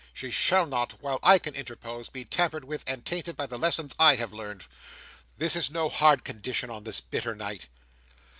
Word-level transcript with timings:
She 0.13 0.31
shall 0.31 0.65
not, 0.65 0.93
while 1.03 1.19
I 1.21 1.37
can 1.37 1.53
interpose, 1.53 2.09
be 2.09 2.25
tampered 2.25 2.65
with 2.65 2.83
and 2.87 3.05
tainted 3.05 3.37
by 3.37 3.45
the 3.45 3.59
lessons 3.59 3.93
I 3.99 4.15
have 4.15 4.33
learned. 4.33 4.65
This 5.37 5.55
is 5.55 5.69
no 5.69 5.89
hard 5.89 6.23
condition 6.23 6.71
on 6.71 6.85
this 6.85 7.01
bitter 7.01 7.35
night." 7.35 7.67